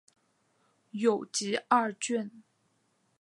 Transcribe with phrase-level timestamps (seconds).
[0.89, 2.31] 有集二卷。